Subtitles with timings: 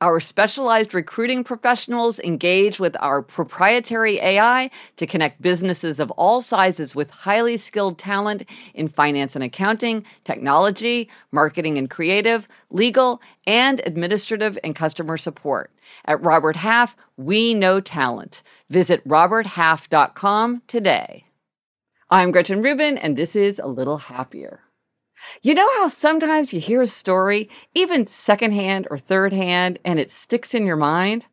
[0.00, 6.94] Our specialized recruiting professionals engage with our proprietary AI to connect businesses of all sizes
[6.94, 8.44] with highly skilled talent
[8.74, 15.70] in finance and accounting, technology, marketing and creative, legal, and administrative and customer support.
[16.04, 18.42] At Robert Half, we know talent.
[18.68, 21.24] Visit roberthalf.com today.
[22.10, 24.60] I'm Gretchen Rubin, and this is A Little Happier.
[25.42, 30.10] You know how sometimes you hear a story, even secondhand or third hand, and it
[30.10, 31.26] sticks in your mind?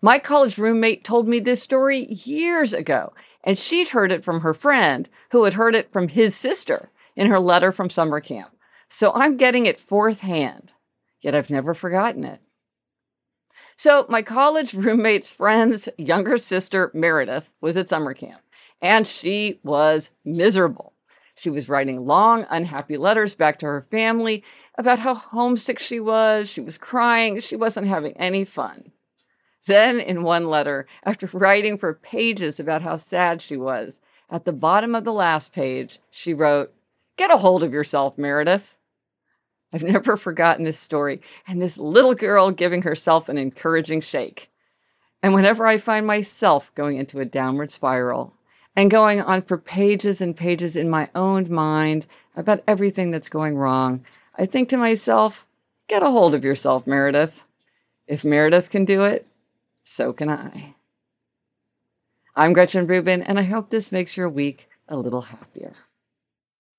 [0.00, 3.12] My college roommate told me this story years ago,
[3.44, 7.28] and she'd heard it from her friend who had heard it from his sister in
[7.28, 8.50] her letter from summer camp.
[8.88, 10.72] So I'm getting it fourth hand,
[11.20, 12.40] yet I've never forgotten it.
[13.76, 18.42] So, my college roommate's friend's younger sister, Meredith, was at summer camp,
[18.80, 20.91] and she was miserable.
[21.34, 24.44] She was writing long, unhappy letters back to her family
[24.76, 26.50] about how homesick she was.
[26.50, 27.40] She was crying.
[27.40, 28.92] She wasn't having any fun.
[29.66, 34.52] Then, in one letter, after writing for pages about how sad she was, at the
[34.52, 36.72] bottom of the last page, she wrote,
[37.16, 38.76] Get a hold of yourself, Meredith.
[39.72, 44.50] I've never forgotten this story and this little girl giving herself an encouraging shake.
[45.22, 48.34] And whenever I find myself going into a downward spiral,
[48.74, 52.06] and going on for pages and pages in my own mind
[52.36, 54.04] about everything that's going wrong,
[54.38, 55.46] I think to myself,
[55.88, 57.42] get a hold of yourself, Meredith.
[58.06, 59.26] If Meredith can do it,
[59.84, 60.74] so can I.
[62.34, 65.74] I'm Gretchen Rubin, and I hope this makes your week a little happier.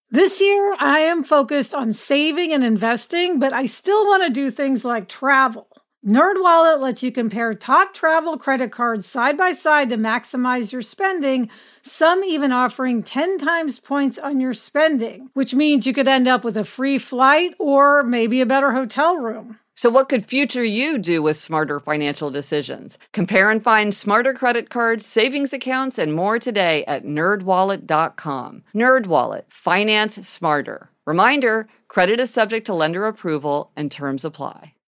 [0.09, 4.51] This year, I am focused on saving and investing, but I still want to do
[4.51, 5.67] things like travel.
[6.05, 11.49] NerdWallet lets you compare top travel credit cards side by side to maximize your spending,
[11.81, 16.43] some even offering 10 times points on your spending, which means you could end up
[16.43, 19.59] with a free flight or maybe a better hotel room.
[19.75, 22.99] So, what could future you do with smarter financial decisions?
[23.13, 28.63] Compare and find smarter credit cards, savings accounts, and more today at nerdwallet.com.
[28.75, 30.89] NerdWallet, finance smarter.
[31.05, 34.73] Reminder credit is subject to lender approval and terms apply.